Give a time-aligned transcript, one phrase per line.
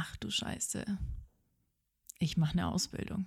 [0.00, 0.84] Ach du Scheiße.
[2.20, 3.26] Ich mache eine Ausbildung.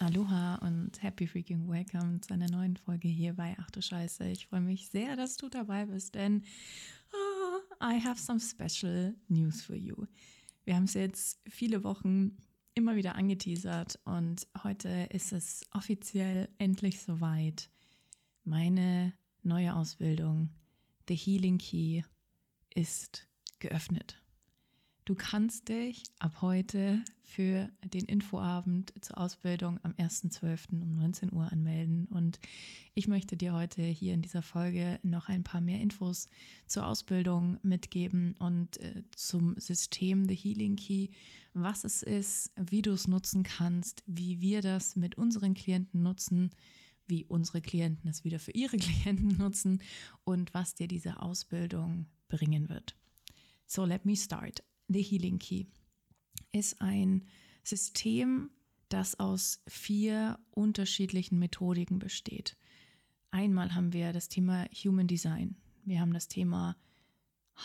[0.00, 4.28] Aloha und happy freaking welcome zu einer neuen Folge hier bei Ach du Scheiße.
[4.30, 6.42] Ich freue mich sehr, dass du dabei bist, denn
[7.12, 10.06] oh, I have some special news for you.
[10.64, 12.36] Wir haben es jetzt viele Wochen
[12.74, 17.70] immer wieder angeteasert und heute ist es offiziell endlich soweit.
[18.42, 19.12] Meine
[19.44, 20.50] neue Ausbildung,
[21.06, 22.02] The Healing Key,
[22.74, 24.20] ist geöffnet.
[25.10, 30.80] Du kannst dich ab heute für den Infoabend zur Ausbildung am 1.12.
[30.80, 32.06] um 19 Uhr anmelden.
[32.06, 32.38] Und
[32.94, 36.28] ich möchte dir heute hier in dieser Folge noch ein paar mehr Infos
[36.66, 41.08] zur Ausbildung mitgeben und äh, zum System The Healing Key,
[41.54, 46.50] was es ist, wie du es nutzen kannst, wie wir das mit unseren Klienten nutzen,
[47.08, 49.82] wie unsere Klienten es wieder für ihre Klienten nutzen
[50.22, 52.96] und was dir diese Ausbildung bringen wird.
[53.66, 54.62] So, let me start.
[54.88, 55.66] The Healing Key
[56.52, 57.26] ist ein
[57.62, 58.50] System,
[58.88, 62.56] das aus vier unterschiedlichen Methodiken besteht.
[63.30, 65.56] Einmal haben wir das Thema Human Design.
[65.84, 66.76] Wir haben das Thema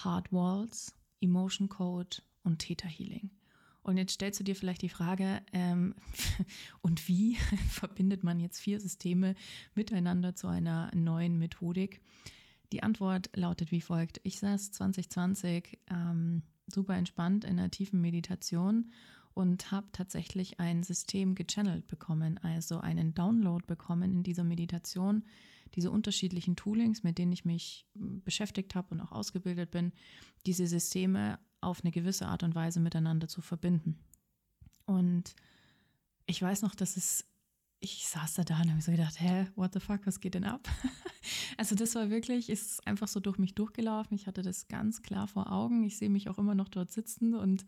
[0.03, 3.31] Heart Walls, Emotion Code und Theta Healing.
[3.81, 5.95] Und jetzt stellst du dir vielleicht die Frage, ähm,
[6.81, 7.35] und wie
[7.69, 9.35] verbindet man jetzt vier Systeme
[9.73, 12.01] miteinander zu einer neuen Methodik?
[12.75, 14.19] Die Antwort lautet wie folgt.
[14.23, 18.91] Ich saß 2020 ähm, super entspannt in einer tiefen Meditation
[19.33, 25.23] und habe tatsächlich ein System gechannelt bekommen, also einen Download bekommen in dieser Meditation,
[25.75, 29.93] diese unterschiedlichen Toolings, mit denen ich mich beschäftigt habe und auch ausgebildet bin,
[30.45, 33.99] diese Systeme auf eine gewisse Art und Weise miteinander zu verbinden.
[34.85, 35.33] Und
[36.25, 37.25] ich weiß noch, dass es
[37.85, 40.43] ich saß da da und habe so gedacht, hä, what the fuck, was geht denn
[40.43, 40.67] ab?
[41.57, 44.15] also das war wirklich, ist einfach so durch mich durchgelaufen.
[44.15, 45.83] Ich hatte das ganz klar vor Augen.
[45.83, 47.63] Ich sehe mich auch immer noch dort sitzen und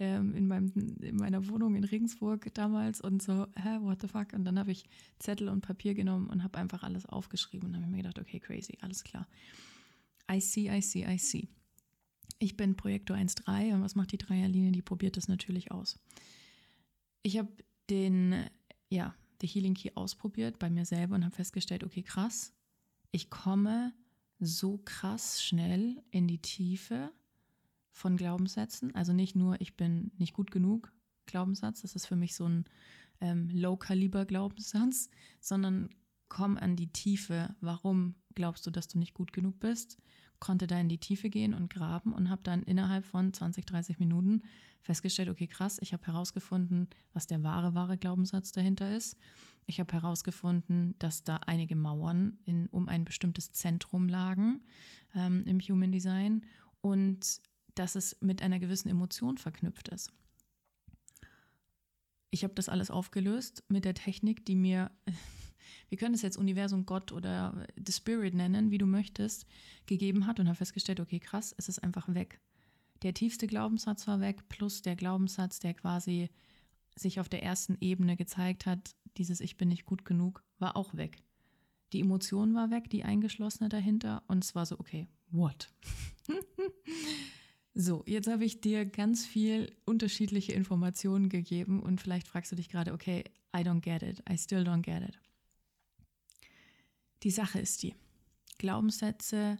[0.00, 4.32] ähm, in, meinem, in meiner Wohnung in Regensburg damals und so, hä, what the fuck?
[4.32, 4.84] Und dann habe ich
[5.20, 8.76] Zettel und Papier genommen und habe einfach alles aufgeschrieben und habe mir gedacht, okay, crazy,
[8.80, 9.28] alles klar.
[10.30, 11.48] I see, I see, I see.
[12.40, 14.72] Ich bin Projektor 1.3 und was macht die Dreierlinie?
[14.72, 16.00] Die probiert das natürlich aus.
[17.22, 17.52] Ich habe
[17.88, 18.34] den,
[18.90, 22.52] ja, The Healing Key ausprobiert bei mir selber und habe festgestellt, okay, krass,
[23.10, 23.92] ich komme
[24.38, 27.10] so krass schnell in die Tiefe
[27.90, 28.94] von Glaubenssätzen.
[28.94, 30.92] Also nicht nur, ich bin nicht gut genug
[31.26, 32.64] Glaubenssatz, das ist für mich so ein
[33.20, 35.10] ähm, Low-Kaliber-Glaubenssatz,
[35.40, 35.90] sondern
[36.32, 39.98] komm an die Tiefe, warum glaubst du, dass du nicht gut genug bist?
[40.40, 43.98] Konnte da in die Tiefe gehen und graben und habe dann innerhalb von 20, 30
[43.98, 44.40] Minuten
[44.80, 49.18] festgestellt, okay, krass, ich habe herausgefunden, was der wahre, wahre Glaubenssatz dahinter ist.
[49.66, 54.62] Ich habe herausgefunden, dass da einige Mauern in, um ein bestimmtes Zentrum lagen
[55.14, 56.46] ähm, im Human Design
[56.80, 57.42] und
[57.74, 60.10] dass es mit einer gewissen Emotion verknüpft ist.
[62.30, 64.90] Ich habe das alles aufgelöst mit der Technik, die mir,
[65.88, 69.46] wir können es jetzt Universum Gott oder The Spirit nennen, wie du möchtest,
[69.86, 72.40] gegeben hat und habe festgestellt, okay, krass, es ist einfach weg
[73.02, 76.30] der tiefste Glaubenssatz war weg, plus der Glaubenssatz, der quasi
[76.94, 80.94] sich auf der ersten Ebene gezeigt hat, dieses Ich bin nicht gut genug, war auch
[80.94, 81.18] weg.
[81.92, 85.70] Die Emotion war weg, die eingeschlossene dahinter, und es war so, okay, what?
[87.74, 92.68] so, jetzt habe ich dir ganz viel unterschiedliche Informationen gegeben und vielleicht fragst du dich
[92.68, 93.24] gerade, okay,
[93.54, 95.18] I don't get it, I still don't get it.
[97.22, 97.94] Die Sache ist die,
[98.58, 99.58] Glaubenssätze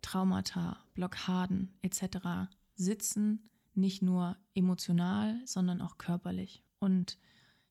[0.00, 2.50] Traumata, Blockaden etc.
[2.74, 6.62] sitzen nicht nur emotional, sondern auch körperlich.
[6.78, 7.18] Und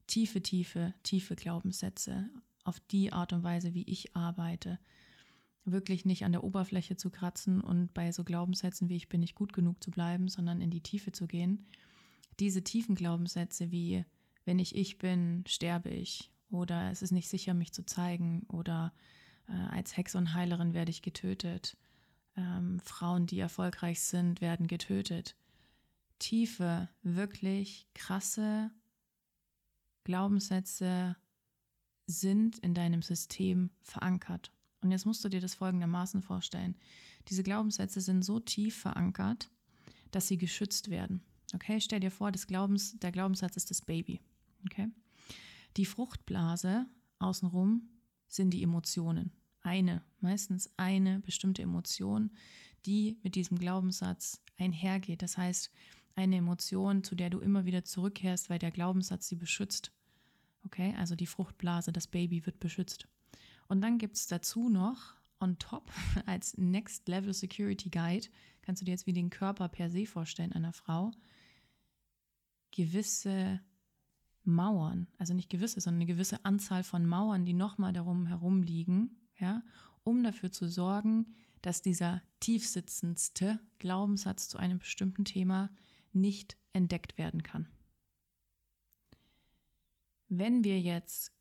[0.08, 2.30] tiefe, tiefe, tiefe Glaubenssätze
[2.64, 4.80] auf die Art und Weise, wie ich arbeite,
[5.64, 9.36] wirklich nicht an der Oberfläche zu kratzen und bei so Glaubenssätzen wie ich bin nicht
[9.36, 11.68] gut genug zu bleiben, sondern in die Tiefe zu gehen.
[12.40, 14.06] Diese tiefen Glaubenssätze wie
[14.44, 18.94] wenn ich ich bin, sterbe ich oder es ist nicht sicher, mich zu zeigen oder
[19.48, 21.78] äh, als Hex und Heilerin werde ich getötet
[22.38, 25.36] ähm, Frauen, die erfolgreich sind, werden getötet.
[26.20, 28.72] Tiefe, wirklich krasse
[30.04, 31.16] Glaubenssätze
[32.06, 34.52] sind in deinem System verankert.
[34.82, 36.76] Und jetzt musst du dir das folgendermaßen vorstellen.
[37.28, 39.50] Diese Glaubenssätze sind so tief verankert,
[40.12, 41.24] dass sie geschützt werden.
[41.54, 44.22] Okay, stell dir vor, Glaubens, der Glaubenssatz ist das Baby.
[44.66, 44.90] Okay?
[45.78, 46.86] Die Fruchtblase
[47.20, 47.90] außenrum
[48.28, 49.32] sind die Emotionen
[49.62, 52.32] eine, meistens eine bestimmte Emotion,
[52.86, 55.22] die mit diesem Glaubenssatz einhergeht.
[55.22, 55.72] Das heißt,
[56.16, 59.92] eine Emotion, zu der du immer wieder zurückkehrst, weil der Glaubenssatz sie beschützt.
[60.66, 63.08] Okay, also die Fruchtblase, das Baby wird beschützt.
[63.68, 65.92] Und dann gibt es dazu noch on top
[66.26, 68.28] als Next Level Security Guide,
[68.62, 71.12] kannst du dir jetzt wie den Körper per se vorstellen einer Frau,
[72.72, 73.60] gewisse
[74.44, 79.18] Mauern, also nicht gewisse, sondern eine gewisse Anzahl von Mauern, die nochmal darum herum liegen,
[79.40, 79.64] ja,
[80.04, 85.70] um dafür zu sorgen, dass dieser tiefsitzendste Glaubenssatz zu einem bestimmten Thema
[86.12, 87.68] nicht entdeckt werden kann.
[90.28, 91.34] Wenn wir jetzt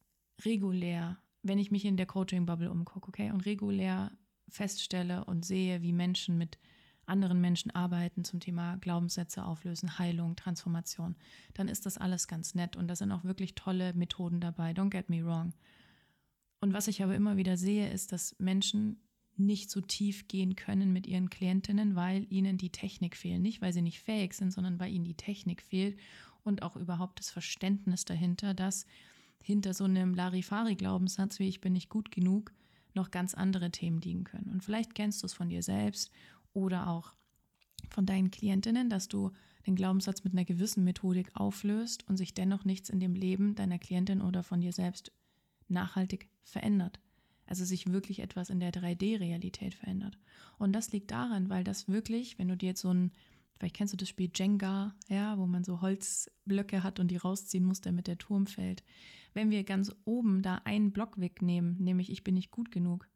[0.44, 4.12] regulär, wenn ich mich in der Coaching-Bubble umgucke, okay, und regulär
[4.48, 6.58] feststelle und sehe, wie Menschen mit
[7.10, 11.16] anderen Menschen arbeiten zum Thema Glaubenssätze auflösen, Heilung, Transformation,
[11.54, 14.72] dann ist das alles ganz nett und da sind auch wirklich tolle Methoden dabei.
[14.72, 15.52] Don't get me wrong.
[16.60, 19.00] Und was ich aber immer wieder sehe, ist, dass Menschen
[19.36, 23.40] nicht so tief gehen können mit ihren Klientinnen, weil ihnen die Technik fehlt.
[23.40, 25.98] Nicht, weil sie nicht fähig sind, sondern weil ihnen die Technik fehlt
[26.44, 28.86] und auch überhaupt das Verständnis dahinter, dass
[29.42, 32.52] hinter so einem Larifari-Glaubenssatz wie ich bin nicht gut genug
[32.94, 34.50] noch ganz andere Themen liegen können.
[34.52, 36.10] Und vielleicht kennst du es von dir selbst
[36.52, 37.14] oder auch
[37.90, 39.32] von deinen Klientinnen, dass du
[39.66, 43.78] den Glaubenssatz mit einer gewissen Methodik auflöst und sich dennoch nichts in dem Leben deiner
[43.78, 45.12] Klientin oder von dir selbst
[45.68, 47.00] nachhaltig verändert.
[47.46, 50.18] Also sich wirklich etwas in der 3D-Realität verändert.
[50.58, 53.12] Und das liegt daran, weil das wirklich, wenn du dir jetzt so ein,
[53.58, 57.64] vielleicht kennst du das Spiel Jenga, ja, wo man so Holzblöcke hat und die rausziehen
[57.64, 58.84] muss, damit der Turm fällt.
[59.34, 63.08] Wenn wir ganz oben da einen Block wegnehmen, nämlich ich bin nicht gut genug,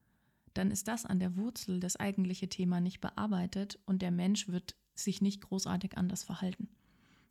[0.54, 4.76] dann ist das an der Wurzel das eigentliche Thema nicht bearbeitet und der Mensch wird
[4.94, 6.68] sich nicht großartig anders verhalten.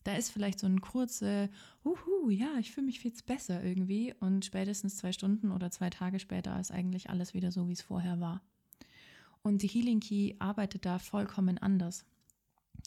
[0.04, 1.50] Da ist vielleicht so ein kurze,
[1.86, 6.20] uhu, ja, ich fühle mich viel besser irgendwie und spätestens zwei Stunden oder zwei Tage
[6.20, 8.42] später ist eigentlich alles wieder so, wie es vorher war.
[9.42, 12.06] Und die Healing Key arbeitet da vollkommen anders.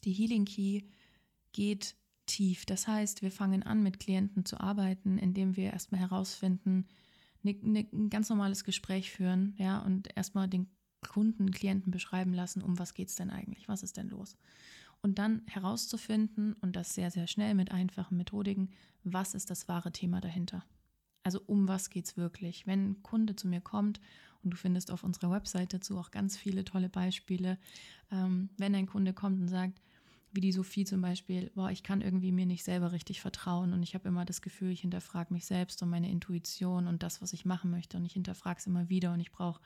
[0.03, 0.83] Die Healing Key
[1.53, 1.95] geht
[2.27, 2.65] tief.
[2.65, 6.87] Das heißt, wir fangen an, mit Klienten zu arbeiten, indem wir erstmal herausfinden,
[7.43, 10.67] ne, ne, ein ganz normales Gespräch führen, ja, und erstmal den
[11.07, 14.35] Kunden, Klienten beschreiben lassen, um was geht es denn eigentlich, was ist denn los
[15.01, 18.69] und dann herauszufinden, und das sehr, sehr schnell mit einfachen Methodiken,
[19.03, 20.65] was ist das wahre Thema dahinter.
[21.23, 22.67] Also um was geht es wirklich?
[22.67, 23.99] Wenn ein Kunde zu mir kommt,
[24.43, 27.57] und du findest auf unserer Website dazu auch ganz viele tolle Beispiele,
[28.11, 29.81] ähm, wenn ein Kunde kommt und sagt,
[30.37, 33.83] wie die Sophie zum Beispiel, boah, ich kann irgendwie mir nicht selber richtig vertrauen und
[33.83, 37.33] ich habe immer das Gefühl, ich hinterfrage mich selbst und meine Intuition und das, was
[37.33, 39.59] ich machen möchte und ich hinterfrage es immer wieder und ich brauche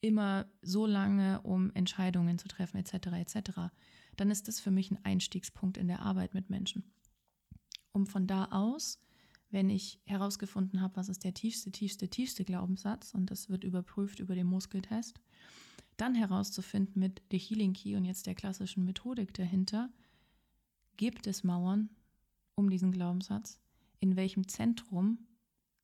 [0.00, 3.70] immer so lange, um Entscheidungen zu treffen, etc., etc
[4.16, 6.84] dann ist das für mich ein Einstiegspunkt in der Arbeit mit Menschen.
[7.92, 8.98] Um von da aus,
[9.50, 14.18] wenn ich herausgefunden habe, was ist der tiefste, tiefste, tiefste Glaubenssatz, und das wird überprüft
[14.18, 15.20] über den Muskeltest,
[15.96, 19.90] dann herauszufinden mit der Healing Key und jetzt der klassischen Methodik dahinter,
[20.96, 21.90] gibt es Mauern
[22.54, 23.60] um diesen Glaubenssatz?
[24.00, 25.18] In welchem Zentrum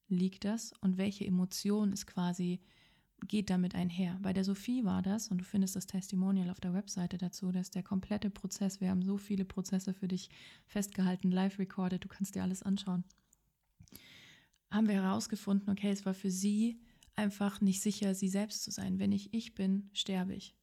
[0.09, 2.61] liegt das und welche Emotion ist quasi
[3.29, 4.19] geht damit einher.
[4.21, 7.71] Bei der Sophie war das, und du findest das Testimonial auf der Webseite dazu, dass
[7.71, 10.31] der komplette Prozess, wir haben so viele Prozesse für dich
[10.67, 13.05] festgehalten, live recorded, du kannst dir alles anschauen.
[14.71, 16.81] Haben wir herausgefunden, okay, es war für sie
[17.15, 18.99] einfach nicht sicher, sie selbst zu sein.
[18.99, 20.57] Wenn ich ich bin, sterbe ich.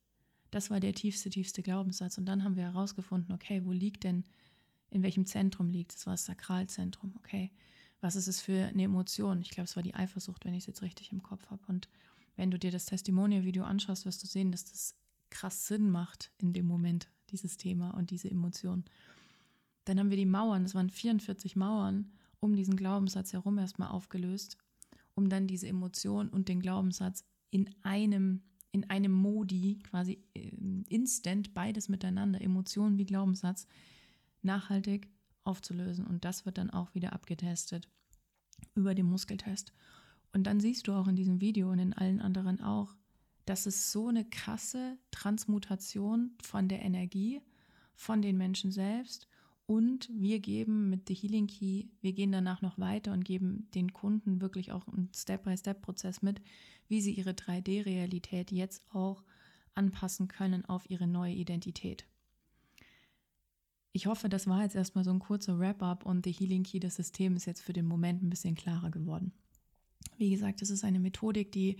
[0.51, 2.17] Das war der tiefste, tiefste Glaubenssatz.
[2.17, 4.23] Und dann haben wir herausgefunden, okay, wo liegt denn,
[4.89, 5.93] in welchem Zentrum liegt?
[5.93, 7.51] Das war das Sakralzentrum, okay.
[8.01, 9.41] Was ist es für eine Emotion?
[9.41, 11.61] Ich glaube, es war die Eifersucht, wenn ich es jetzt richtig im Kopf habe.
[11.67, 11.89] Und
[12.35, 14.95] wenn du dir das Testimonial-Video anschaust, wirst du sehen, dass das
[15.29, 18.85] krass Sinn macht in dem Moment, dieses Thema und diese Emotion.
[19.85, 24.57] Dann haben wir die Mauern, das waren 44 Mauern um diesen Glaubenssatz herum erstmal aufgelöst,
[25.15, 31.53] um dann diese Emotion und den Glaubenssatz in einem, in einem Modi, quasi ähm, instant,
[31.53, 33.67] beides miteinander, Emotion wie Glaubenssatz,
[34.41, 35.09] nachhaltig
[35.43, 36.05] aufzulösen.
[36.05, 37.87] Und das wird dann auch wieder abgetestet
[38.75, 39.73] über den Muskeltest.
[40.33, 42.95] Und dann siehst du auch in diesem Video und in allen anderen auch,
[43.45, 47.41] dass es so eine krasse Transmutation von der Energie,
[47.95, 49.27] von den Menschen selbst
[49.69, 53.93] und wir geben mit The Healing Key, wir gehen danach noch weiter und geben den
[53.93, 56.41] Kunden wirklich auch einen Step-by-Step-Prozess mit,
[56.87, 59.23] wie sie ihre 3D-Realität jetzt auch
[59.75, 62.07] anpassen können auf ihre neue Identität.
[63.91, 66.95] Ich hoffe, das war jetzt erstmal so ein kurzer Wrap-up und The Healing Key, das
[66.95, 69.33] System ist jetzt für den Moment ein bisschen klarer geworden.
[70.17, 71.77] Wie gesagt, das ist eine Methodik, die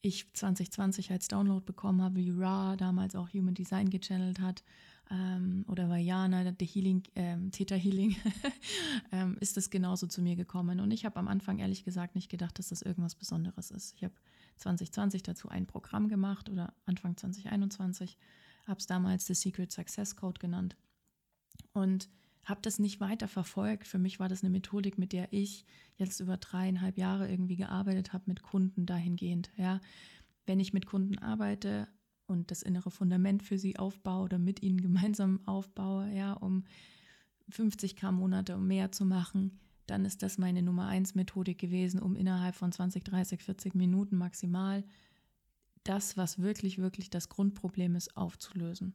[0.00, 4.62] ich 2020 als Download bekommen habe, wie Ra damals auch Human Design gechannelt hat
[5.12, 8.16] ähm, oder Vajana, der Healing, ähm, Theta Healing,
[9.12, 10.80] ähm, ist das genauso zu mir gekommen.
[10.80, 13.94] Und ich habe am Anfang ehrlich gesagt nicht gedacht, dass das irgendwas Besonderes ist.
[13.96, 14.14] Ich habe
[14.56, 18.16] 2020 dazu ein Programm gemacht oder Anfang 2021,
[18.66, 20.76] habe es damals The Secret Success Code genannt.
[21.74, 22.08] Und
[22.44, 23.86] habe das nicht weiter verfolgt.
[23.86, 25.64] Für mich war das eine Methodik, mit der ich
[25.96, 29.50] jetzt über dreieinhalb Jahre irgendwie gearbeitet habe mit Kunden dahingehend.
[29.56, 29.80] Ja,
[30.46, 31.86] wenn ich mit Kunden arbeite
[32.32, 36.64] und das innere Fundament für sie aufbaue oder mit ihnen gemeinsam aufbaue, ja, um
[37.50, 42.00] 50 Gramm Monate um mehr zu machen, dann ist das meine Nummer 1 Methodik gewesen,
[42.00, 44.84] um innerhalb von 20, 30, 40 Minuten maximal
[45.84, 48.94] das, was wirklich, wirklich das Grundproblem ist, aufzulösen.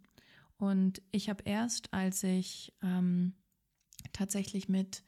[0.58, 3.34] Und ich habe erst, als ich ähm,
[4.14, 5.04] tatsächlich mit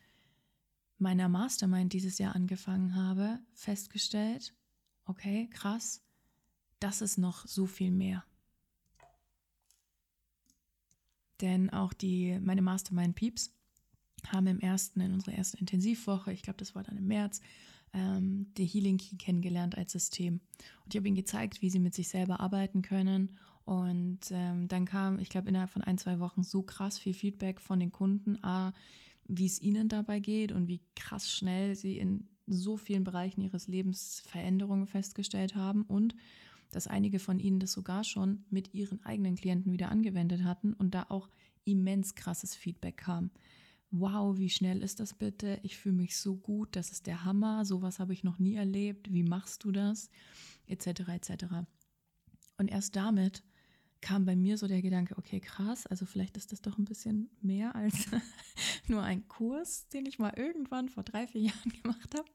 [0.98, 4.54] meiner Mastermind dieses Jahr angefangen habe, festgestellt,
[5.06, 6.04] okay, krass,
[6.80, 8.24] das ist noch so viel mehr.
[11.42, 13.54] Denn auch die, meine Mastermind-Peeps
[14.28, 17.42] haben im ersten, in unserer ersten Intensivwoche, ich glaube, das war dann im März,
[17.94, 20.42] ähm, die Healing Key kennengelernt als System.
[20.84, 23.38] Und ich habe ihnen gezeigt, wie sie mit sich selber arbeiten können.
[23.64, 27.62] Und ähm, dann kam, ich glaube, innerhalb von ein, zwei Wochen so krass viel Feedback
[27.62, 28.74] von den Kunden, A,
[29.28, 33.68] wie es ihnen dabei geht und wie krass schnell sie in so vielen Bereichen ihres
[33.68, 36.16] Lebens Veränderungen festgestellt haben und
[36.72, 40.94] dass einige von ihnen das sogar schon mit ihren eigenen Klienten wieder angewendet hatten und
[40.94, 41.30] da auch
[41.66, 43.32] immens krasses Feedback kam.
[43.92, 45.60] Wow, wie schnell ist das bitte?
[45.64, 49.12] Ich fühle mich so gut, das ist der Hammer, sowas habe ich noch nie erlebt,
[49.12, 50.10] wie machst du das?
[50.68, 50.88] Etc.
[51.08, 51.46] etc.
[52.58, 53.44] Und erst damit
[54.01, 57.29] kam bei mir so der Gedanke, okay, krass, also vielleicht ist das doch ein bisschen
[57.41, 58.08] mehr als
[58.88, 62.29] nur ein Kurs, den ich mal irgendwann vor drei, vier Jahren gemacht habe.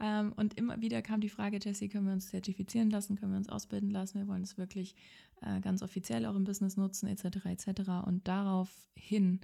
[0.00, 3.38] Ähm, und immer wieder kam die Frage, Jessie, können wir uns zertifizieren lassen, können wir
[3.38, 4.94] uns ausbilden lassen, wir wollen es wirklich
[5.42, 7.90] äh, ganz offiziell auch im Business nutzen, etc., etc.
[8.06, 9.40] Und daraufhin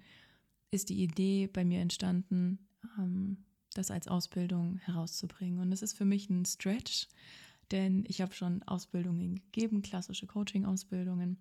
[0.70, 2.66] ist die Idee bei mir entstanden,
[2.98, 3.44] ähm,
[3.74, 5.60] das als Ausbildung herauszubringen.
[5.60, 7.08] Und es ist für mich ein Stretch,
[7.70, 11.38] denn ich habe schon Ausbildungen gegeben, klassische Coaching-Ausbildungen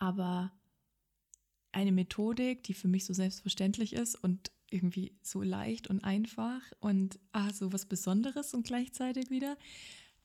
[0.00, 0.50] aber
[1.72, 7.18] eine Methodik, die für mich so selbstverständlich ist und irgendwie so leicht und einfach und
[7.32, 9.56] ah, so was Besonderes und gleichzeitig wieder,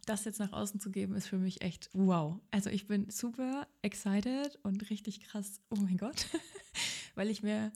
[0.06, 2.40] das jetzt nach außen zu geben, ist für mich echt wow.
[2.52, 6.28] Also ich bin super excited und richtig krass, oh mein Gott,
[7.16, 7.72] weil ich mir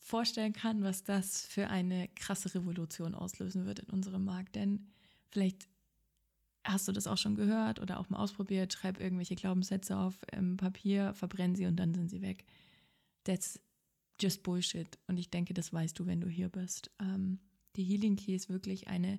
[0.00, 4.54] vorstellen kann, was das für eine krasse Revolution auslösen wird in unserem Markt.
[4.56, 4.90] Denn
[5.30, 5.68] vielleicht
[6.64, 8.72] hast du das auch schon gehört oder auch mal ausprobiert?
[8.72, 12.44] Schreib irgendwelche Glaubenssätze auf ähm, Papier, verbrenn sie und dann sind sie weg.
[13.24, 13.60] That's
[14.20, 14.98] just Bullshit.
[15.06, 16.90] Und ich denke, das weißt du, wenn du hier bist.
[17.00, 17.38] Ähm,
[17.76, 19.18] die Healing Key ist wirklich eine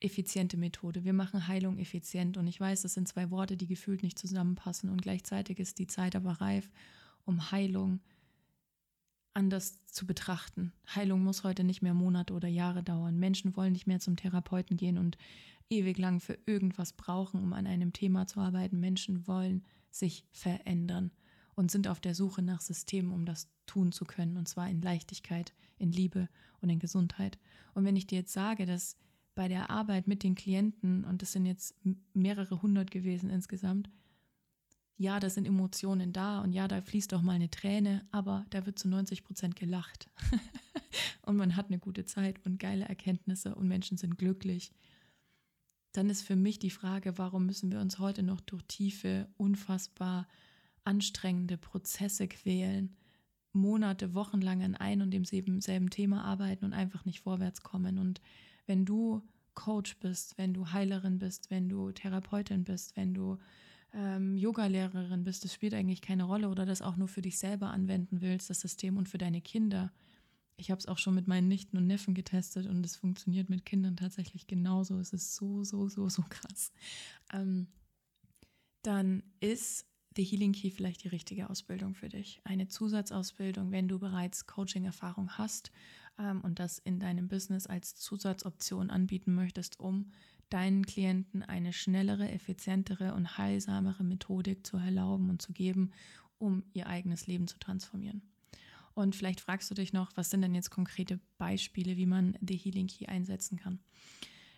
[0.00, 1.04] effiziente Methode.
[1.04, 4.90] Wir machen Heilung effizient und ich weiß, das sind zwei Worte, die gefühlt nicht zusammenpassen
[4.90, 6.70] und gleichzeitig ist die Zeit aber reif,
[7.24, 8.00] um Heilung
[9.34, 10.72] anders zu betrachten.
[10.94, 13.18] Heilung muss heute nicht mehr Monate oder Jahre dauern.
[13.18, 15.16] Menschen wollen nicht mehr zum Therapeuten gehen und
[15.70, 18.80] ewig lang für irgendwas brauchen, um an einem Thema zu arbeiten.
[18.80, 21.10] Menschen wollen sich verändern
[21.54, 24.82] und sind auf der Suche nach Systemen, um das tun zu können, und zwar in
[24.82, 26.28] Leichtigkeit, in Liebe
[26.60, 27.38] und in Gesundheit.
[27.74, 28.96] Und wenn ich dir jetzt sage, dass
[29.34, 31.74] bei der Arbeit mit den Klienten, und das sind jetzt
[32.12, 33.88] mehrere hundert gewesen insgesamt,
[35.02, 38.64] ja, da sind Emotionen da und ja, da fließt auch mal eine Träne, aber da
[38.66, 40.08] wird zu 90 Prozent gelacht.
[41.22, 44.72] und man hat eine gute Zeit und geile Erkenntnisse und Menschen sind glücklich
[45.92, 50.26] dann ist für mich die Frage, warum müssen wir uns heute noch durch tiefe, unfassbar
[50.84, 52.96] anstrengende Prozesse quälen,
[53.52, 57.98] Monate, Wochen lang an ein und demselben Thema arbeiten und einfach nicht vorwärts kommen.
[57.98, 58.20] Und
[58.66, 59.22] wenn du
[59.54, 63.38] Coach bist, wenn du Heilerin bist, wenn du Therapeutin bist, wenn du
[63.94, 67.70] ähm, Yogalehrerin bist, das spielt eigentlich keine Rolle oder das auch nur für dich selber
[67.70, 69.92] anwenden willst, das System und für deine Kinder,
[70.56, 73.66] ich habe es auch schon mit meinen Nichten und Neffen getestet und es funktioniert mit
[73.66, 74.98] Kindern tatsächlich genauso.
[74.98, 76.72] Es ist so, so, so, so krass.
[77.32, 77.66] Ähm,
[78.82, 82.40] dann ist The Healing Key vielleicht die richtige Ausbildung für dich.
[82.44, 85.72] Eine Zusatzausbildung, wenn du bereits Coaching-Erfahrung hast
[86.18, 90.12] ähm, und das in deinem Business als Zusatzoption anbieten möchtest, um
[90.52, 95.92] deinen Klienten eine schnellere, effizientere und heilsamere Methodik zu erlauben und zu geben,
[96.38, 98.22] um ihr eigenes Leben zu transformieren.
[98.94, 102.56] Und vielleicht fragst du dich noch, was sind denn jetzt konkrete Beispiele, wie man die
[102.56, 103.80] Healing Key einsetzen kann.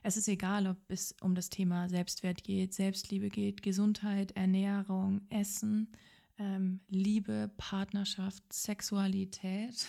[0.03, 5.93] Es ist egal, ob es um das Thema Selbstwert geht, Selbstliebe geht, Gesundheit, Ernährung, Essen,
[6.39, 9.87] ähm, Liebe, Partnerschaft, Sexualität,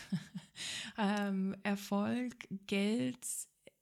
[0.97, 2.35] ähm, Erfolg,
[2.67, 3.17] Geld.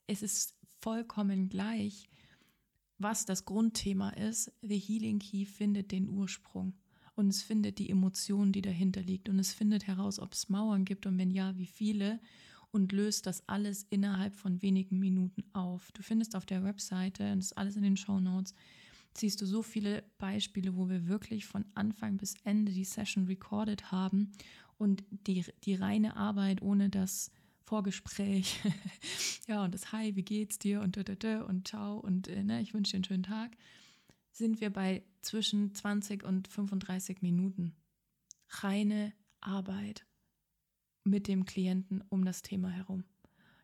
[0.07, 2.09] Es ist vollkommen gleich,
[3.03, 4.51] was das Grundthema ist.
[4.61, 6.73] The Healing Key findet den Ursprung
[7.15, 10.85] und es findet die Emotion, die dahinter liegt und es findet heraus, ob es Mauern
[10.85, 12.19] gibt und wenn ja, wie viele
[12.71, 15.91] und löst das alles innerhalb von wenigen Minuten auf.
[15.91, 18.55] Du findest auf der Webseite, und das ist alles in den Show Notes,
[19.15, 23.91] siehst du so viele Beispiele, wo wir wirklich von Anfang bis Ende die Session recorded
[23.91, 24.31] haben
[24.79, 27.31] und die, die reine Arbeit ohne das
[27.65, 28.59] Vorgespräch,
[29.47, 32.91] ja, und das Hi, wie geht's dir und und ciao und äh, ne, ich wünsche
[32.91, 33.51] dir einen schönen Tag
[34.33, 37.75] sind wir bei zwischen 20 und 35 Minuten.
[38.49, 40.05] Reine Arbeit
[41.03, 43.03] mit dem Klienten um das Thema herum.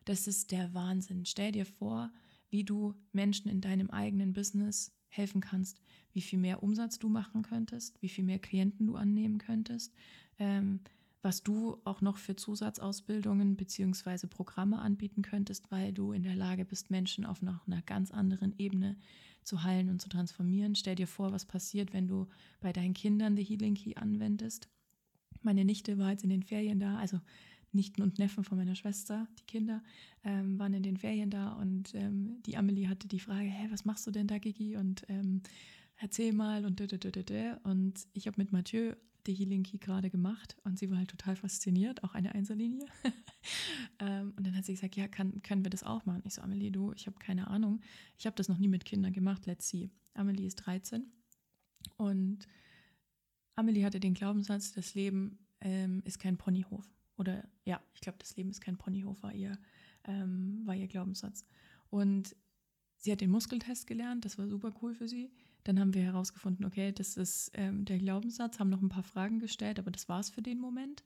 [0.04, 1.26] Das ist der Wahnsinn.
[1.26, 2.12] Stell dir vor,
[2.48, 5.80] wie du Menschen in deinem eigenen Business helfen kannst,
[6.12, 9.92] wie viel mehr Umsatz du machen könntest, wie viel mehr Klienten du annehmen könntest,
[10.38, 10.80] ähm,
[11.22, 14.26] was du auch noch für Zusatzausbildungen bzw.
[14.26, 18.54] Programme anbieten könntest, weil du in der Lage bist, Menschen auf noch einer ganz anderen
[18.58, 18.96] Ebene
[19.42, 20.74] zu heilen und zu transformieren.
[20.74, 22.26] Stell dir vor, was passiert, wenn du
[22.60, 24.68] bei deinen Kindern die Healing Key anwendest.
[25.42, 27.20] Meine Nichte war jetzt in den Ferien da, also
[27.72, 29.82] Nichten und Neffen von meiner Schwester, die Kinder,
[30.24, 33.84] ähm, waren in den Ferien da und ähm, die Amelie hatte die Frage, hey, was
[33.84, 34.76] machst du denn da, Gigi?
[34.76, 35.42] Und ähm,
[35.96, 36.80] erzähl mal und
[37.64, 38.94] und ich habe mit Mathieu
[39.26, 42.84] die Healing Key gerade gemacht und sie war halt total fasziniert, auch eine Einzellinie.
[43.98, 46.22] ähm, und dann hat sie gesagt, ja, kann, können wir das auch machen?
[46.24, 47.80] Ich so, Amelie, du, ich habe keine Ahnung.
[48.18, 49.90] Ich habe das noch nie mit Kindern gemacht, let's see.
[50.14, 51.06] Amelie ist 13
[51.96, 52.46] und
[53.56, 56.88] Amelie hatte den Glaubenssatz, das Leben ähm, ist kein Ponyhof.
[57.16, 59.58] Oder ja, ich glaube, das Leben ist kein Ponyhof, war ihr,
[60.04, 61.44] ähm, war ihr Glaubenssatz.
[61.90, 62.34] Und
[62.96, 65.30] sie hat den Muskeltest gelernt, das war super cool für sie.
[65.64, 69.38] Dann haben wir herausgefunden, okay, das ist ähm, der Glaubenssatz, haben noch ein paar Fragen
[69.38, 71.02] gestellt, aber das war es für den Moment.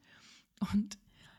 [0.73, 0.99] Und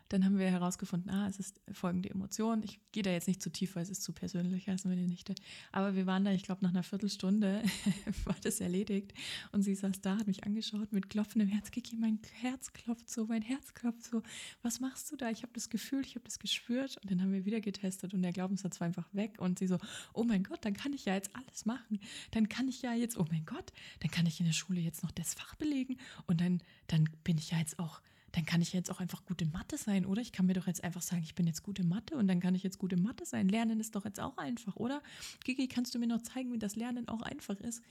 [0.09, 2.61] dann haben wir herausgefunden, ah, es ist folgende Emotion.
[2.63, 5.33] Ich gehe da jetzt nicht zu tief, weil es ist zu persönlich, also meine Nichte.
[5.71, 7.63] Aber wir waren da, ich glaube, nach einer Viertelstunde
[8.25, 9.13] war das erledigt.
[9.51, 11.71] Und sie saß da, hat mich angeschaut mit klopfendem Herz.
[11.71, 14.21] Kiki, mein Herz klopft so, mein Herz klopft so.
[14.61, 15.31] Was machst du da?
[15.31, 16.97] Ich habe das Gefühl, ich habe das gespürt.
[17.01, 19.37] Und dann haben wir wieder getestet und der Glaubenssatz war einfach weg.
[19.39, 19.79] Und sie so,
[20.13, 21.99] oh mein Gott, dann kann ich ja jetzt alles machen.
[22.31, 25.03] Dann kann ich ja jetzt, oh mein Gott, dann kann ich in der Schule jetzt
[25.03, 25.97] noch das Fach belegen.
[26.27, 28.01] Und dann, dann bin ich ja jetzt auch
[28.35, 30.21] dann kann ich jetzt auch einfach gut in Mathe sein, oder?
[30.21, 32.41] Ich kann mir doch jetzt einfach sagen, ich bin jetzt gut in Mathe und dann
[32.41, 33.47] kann ich jetzt gut in Mathe sein.
[33.47, 35.01] Lernen ist doch jetzt auch einfach, oder?
[35.45, 37.81] Gigi, kannst du mir noch zeigen, wie das Lernen auch einfach ist?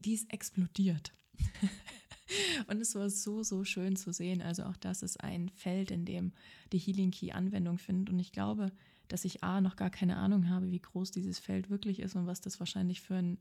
[0.00, 1.14] Die ist explodiert.
[2.66, 4.42] und es war so, so schön zu sehen.
[4.42, 6.32] Also auch das ist ein Feld, in dem
[6.72, 8.10] die Healing Key Anwendung findet.
[8.10, 8.72] Und ich glaube,
[9.08, 12.26] dass ich A, noch gar keine Ahnung habe, wie groß dieses Feld wirklich ist und
[12.26, 13.38] was das wahrscheinlich für, ein,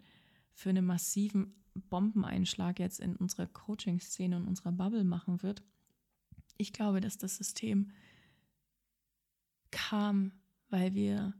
[0.53, 1.55] für einen massiven
[1.89, 5.61] Bombeneinschlag jetzt in unserer Coaching-Szene und unserer Bubble machen wird.
[6.57, 7.91] Ich glaube, dass das System
[9.71, 10.31] kam,
[10.69, 11.33] weil wir,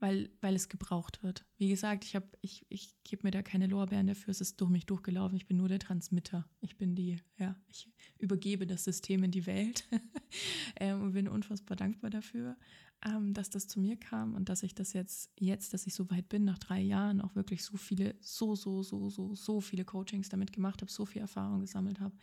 [0.00, 1.44] weil, weil es gebraucht wird.
[1.56, 4.86] Wie gesagt, ich, ich, ich gebe mir da keine Lorbeeren dafür, es ist durch mich
[4.86, 5.36] durchgelaufen.
[5.36, 6.48] Ich bin nur der Transmitter.
[6.60, 9.84] Ich bin die, ja, ich übergebe das System in die Welt
[10.76, 12.56] ähm, und bin unfassbar dankbar dafür,
[13.04, 16.08] ähm, dass das zu mir kam und dass ich das jetzt, jetzt, dass ich so
[16.10, 19.84] weit bin, nach drei Jahren auch wirklich so viele, so, so, so, so, so viele
[19.84, 22.16] Coachings damit gemacht habe, so viel Erfahrung gesammelt habe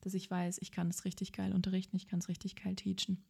[0.00, 3.22] dass ich weiß, ich kann es richtig geil unterrichten, ich kann es richtig geil teachen.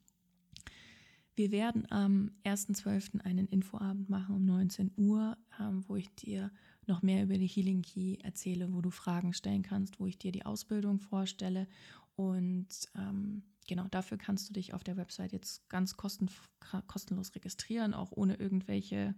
[1.36, 3.20] Wir werden am 1.12.
[3.22, 6.50] einen Infoabend machen um 19 Uhr, ähm, wo ich dir
[6.86, 10.32] noch mehr über die Healing Key erzähle, wo du Fragen stellen kannst, wo ich dir
[10.32, 11.66] die Ausbildung vorstelle.
[12.16, 16.28] Und ähm, genau dafür kannst du dich auf der Website jetzt ganz kosten,
[16.86, 19.14] kostenlos registrieren, auch ohne irgendwelche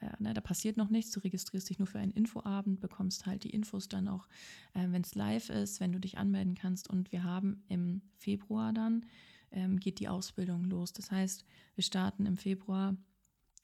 [0.00, 3.44] äh, ne, da passiert noch nichts, du registrierst dich nur für einen Infoabend, bekommst halt
[3.44, 4.26] die Infos dann auch,
[4.74, 6.88] äh, wenn es live ist, wenn du dich anmelden kannst.
[6.88, 9.06] Und wir haben im Februar dann,
[9.50, 10.92] ähm, geht die Ausbildung los.
[10.92, 12.96] Das heißt, wir starten im Februar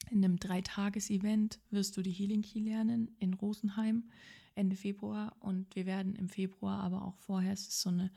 [0.09, 4.09] in einem Dreitages-Event, wirst du die Healing Key lernen in Rosenheim
[4.55, 5.35] Ende Februar.
[5.39, 8.11] Und wir werden im Februar aber auch vorher, es ist so eine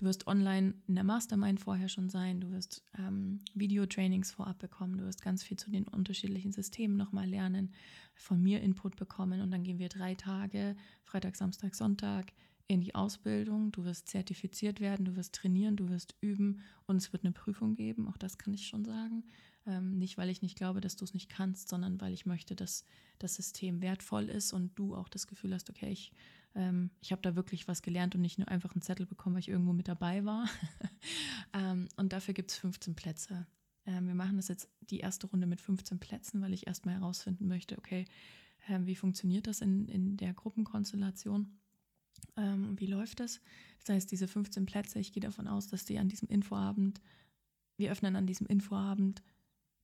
[0.00, 4.96] Du wirst online in der Mastermind vorher schon sein, du wirst ähm, Videotrainings vorab bekommen,
[4.96, 7.74] du wirst ganz viel zu den unterschiedlichen Systemen nochmal lernen,
[8.14, 9.42] von mir Input bekommen.
[9.42, 12.32] Und dann gehen wir drei Tage, Freitag, Samstag, Sonntag,
[12.66, 13.72] in die Ausbildung.
[13.72, 16.60] Du wirst zertifiziert werden, du wirst trainieren, du wirst üben.
[16.86, 19.24] Und es wird eine Prüfung geben, auch das kann ich schon sagen.
[19.66, 22.56] Ähm, nicht, weil ich nicht glaube, dass du es nicht kannst, sondern weil ich möchte,
[22.56, 22.86] dass
[23.18, 26.12] das System wertvoll ist und du auch das Gefühl hast, okay, ich
[26.54, 29.40] ähm, ich habe da wirklich was gelernt und nicht nur einfach einen Zettel bekommen, weil
[29.40, 30.48] ich irgendwo mit dabei war.
[31.52, 33.46] ähm, und dafür gibt es 15 Plätze.
[33.86, 37.46] Ähm, wir machen das jetzt die erste Runde mit 15 Plätzen, weil ich erstmal herausfinden
[37.46, 38.04] möchte, okay,
[38.68, 41.58] ähm, wie funktioniert das in, in der Gruppenkonstellation?
[42.36, 43.40] Ähm, wie läuft das?
[43.80, 47.00] Das heißt, diese 15 Plätze, ich gehe davon aus, dass die an diesem Infoabend,
[47.76, 49.22] wir öffnen an diesem Infoabend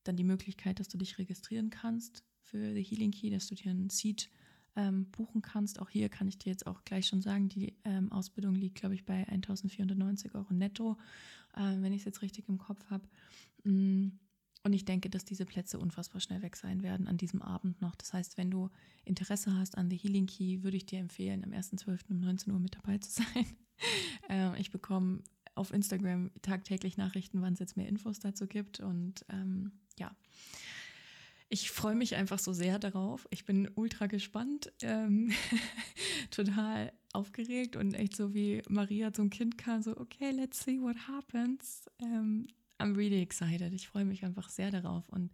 [0.05, 3.71] dann die Möglichkeit, dass du dich registrieren kannst für die Healing Key, dass du dir
[3.71, 4.31] einen Seed
[4.77, 5.81] ähm, buchen kannst.
[5.81, 8.95] Auch hier kann ich dir jetzt auch gleich schon sagen, die ähm, Ausbildung liegt, glaube
[8.95, 10.97] ich, bei 1490 Euro netto,
[11.55, 13.09] äh, wenn ich es jetzt richtig im Kopf habe.
[13.65, 14.11] Mm,
[14.63, 17.95] und ich denke, dass diese Plätze unfassbar schnell weg sein werden an diesem Abend noch.
[17.95, 18.69] Das heißt, wenn du
[19.05, 22.11] Interesse hast an The Healing Key, würde ich dir empfehlen, am 1.12.
[22.11, 23.47] um 19 Uhr mit dabei zu sein.
[24.29, 25.23] äh, ich bekomme
[25.55, 28.81] auf Instagram tagtäglich Nachrichten, wann es jetzt mehr Infos dazu gibt.
[28.81, 30.15] Und ähm, ja,
[31.49, 33.27] ich freue mich einfach so sehr darauf.
[33.31, 35.33] Ich bin ultra gespannt, ähm,
[36.31, 40.97] total aufgeregt und echt so wie Maria zum Kind kam, so, okay, let's see what
[41.09, 41.87] happens.
[42.01, 43.73] Ähm, I'm really excited.
[43.73, 45.09] Ich freue mich einfach sehr darauf.
[45.09, 45.33] Und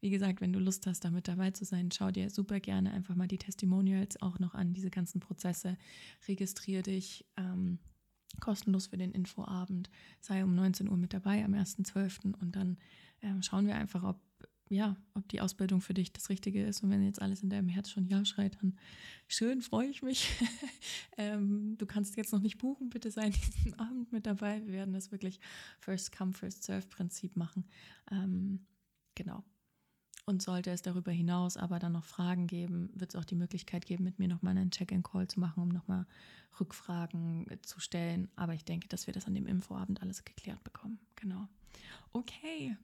[0.00, 3.14] wie gesagt, wenn du Lust hast, damit dabei zu sein, schau dir super gerne einfach
[3.14, 5.76] mal die Testimonials auch noch an, diese ganzen Prozesse.
[6.28, 7.78] Registriere dich ähm,
[8.40, 9.90] kostenlos für den Infoabend.
[10.20, 12.34] Sei um 19 Uhr mit dabei am 1.12.
[12.38, 12.76] und dann
[13.22, 14.20] ähm, schauen wir einfach, ob
[14.70, 16.82] ja, ob die Ausbildung für dich das Richtige ist.
[16.82, 18.76] Und wenn jetzt alles in deinem Herz schon Ja schreit, dann
[19.28, 20.30] schön, freue ich mich.
[21.18, 24.62] ähm, du kannst jetzt noch nicht buchen, bitte sei diesen Abend mit dabei.
[24.64, 25.38] Wir werden das wirklich
[25.80, 27.64] First Come, First Serve Prinzip machen.
[28.10, 28.66] Ähm,
[29.14, 29.44] genau.
[30.26, 33.84] Und sollte es darüber hinaus aber dann noch Fragen geben, wird es auch die Möglichkeit
[33.84, 36.06] geben, mit mir nochmal einen Check-in-Call zu machen, um nochmal
[36.58, 38.28] Rückfragen zu stellen.
[38.34, 40.98] Aber ich denke, dass wir das an dem Infoabend alles geklärt bekommen.
[41.16, 41.46] Genau.
[42.12, 42.74] Okay,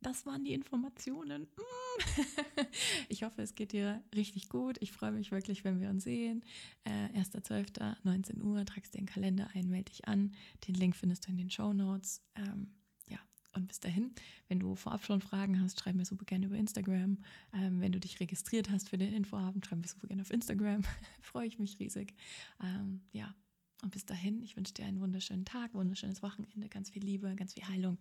[0.00, 1.48] das waren die Informationen.
[1.58, 2.60] Mm.
[3.08, 4.76] Ich hoffe, es geht dir richtig gut.
[4.80, 6.44] Ich freue mich wirklich, wenn wir uns sehen.
[6.84, 7.96] Äh, 1.12.
[8.04, 10.32] 19 Uhr, tragst den Kalender ein, melde dich an.
[10.68, 12.22] Den Link findest du in den Show Notes.
[12.36, 12.68] Ähm,
[13.08, 13.18] ja,
[13.52, 14.12] und bis dahin,
[14.46, 17.18] wenn du vorab schon Fragen hast, schreib mir super gerne über Instagram.
[17.52, 20.82] Ähm, wenn du dich registriert hast für den Infoabend, schreib mir super gerne auf Instagram.
[21.20, 22.14] freue ich mich riesig.
[22.62, 23.34] Ähm, ja,
[23.82, 27.54] und bis dahin, ich wünsche dir einen wunderschönen Tag, wunderschönes Wochenende, ganz viel Liebe, ganz
[27.54, 27.98] viel Heilung.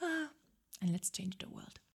[0.00, 0.30] Ah
[0.80, 1.80] and let's change the world.